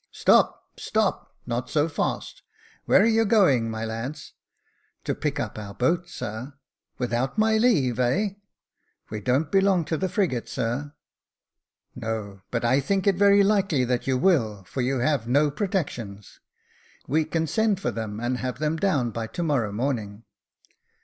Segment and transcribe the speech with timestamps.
[0.25, 2.41] "Stop— stop— not so fast.
[2.85, 4.33] Where are you going, my lads?""
[5.05, 6.53] To pick up our boat, sir.""
[6.97, 8.29] Without my leave, heh?"
[9.11, 10.93] We don't belong to the frigate, sir.^'
[11.95, 16.39] "No; but I think it very likely that you will, for you have no protections."
[16.65, 20.23] *' We can send for them, and have them down by to morrow morning."